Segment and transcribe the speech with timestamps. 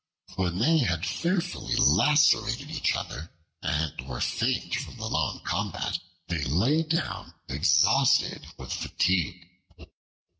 [0.35, 3.29] When they had fearfully lacerated each other
[3.61, 9.47] and were faint from the long combat, they lay down exhausted with fatigue.